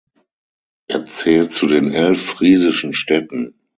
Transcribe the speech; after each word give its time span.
Er 0.87 1.05
zählt 1.05 1.53
zu 1.53 1.67
den 1.67 1.93
elf 1.93 2.25
friesischen 2.25 2.95
Städten. 2.95 3.53